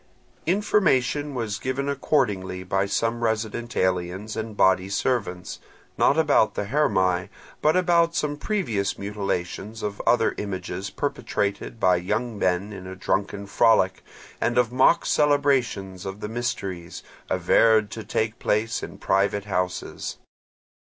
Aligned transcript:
Information 0.47 1.35
was 1.35 1.59
given 1.59 1.87
accordingly 1.87 2.63
by 2.63 2.87
some 2.87 3.23
resident 3.23 3.77
aliens 3.77 4.35
and 4.35 4.57
body 4.57 4.89
servants, 4.89 5.59
not 5.95 6.17
about 6.17 6.55
the 6.55 6.63
Hermae 6.65 7.29
but 7.61 7.77
about 7.77 8.15
some 8.15 8.35
previous 8.35 8.97
mutilations 8.97 9.83
of 9.83 10.01
other 10.07 10.33
images 10.39 10.89
perpetrated 10.89 11.79
by 11.79 11.97
young 11.97 12.39
men 12.39 12.73
in 12.73 12.87
a 12.87 12.95
drunken 12.95 13.45
frolic, 13.45 14.01
and 14.41 14.57
of 14.57 14.71
mock 14.71 15.05
celebrations 15.05 16.03
of 16.03 16.19
the 16.19 16.27
mysteries, 16.27 17.03
averred 17.29 17.91
to 17.91 18.03
take 18.03 18.39
place 18.39 18.81
in 18.81 18.97
private 18.97 19.45
houses. 19.45 20.17